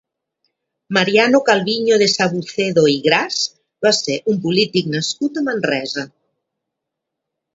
[0.95, 3.37] Mariano Calviño de Sabucedo i Gras
[3.87, 6.09] va ser un polític nascut a Manresa.